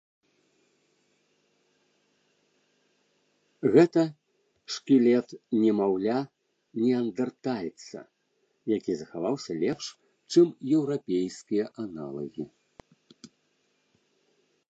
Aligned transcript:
Гэта 3.75 4.03
шкілет 4.75 5.29
немаўля-неандэртальца, 5.61 7.99
які 8.75 8.91
захаваўся 9.01 9.51
лепш, 9.65 9.85
чым 10.37 10.47
еўрапейскія 10.79 11.65
аналагі. 11.85 12.45